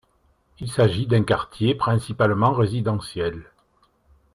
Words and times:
Il 0.59 0.71
s'agit 0.71 1.05
d'un 1.05 1.21
quartier 1.23 1.75
principalement 1.75 2.53
résidentiel. 2.53 3.51